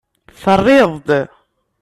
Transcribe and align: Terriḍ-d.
Terriḍ-d. 0.41 1.09